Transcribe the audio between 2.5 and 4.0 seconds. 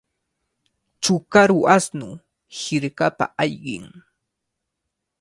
hirkapa ayqin.